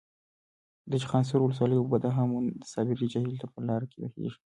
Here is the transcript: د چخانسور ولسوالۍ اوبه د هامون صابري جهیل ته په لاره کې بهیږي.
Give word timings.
د 0.91 0.93
چخانسور 1.01 1.39
ولسوالۍ 1.41 1.77
اوبه 1.79 1.97
د 2.01 2.05
هامون 2.15 2.45
صابري 2.71 3.05
جهیل 3.13 3.35
ته 3.41 3.47
په 3.53 3.59
لاره 3.67 3.85
کې 3.91 3.97
بهیږي. 4.01 4.37